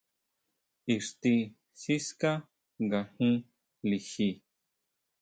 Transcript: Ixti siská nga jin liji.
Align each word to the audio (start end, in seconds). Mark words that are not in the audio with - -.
Ixti 0.95 1.33
siská 1.81 2.31
nga 2.83 2.99
jin 3.17 3.35
liji. 3.89 4.29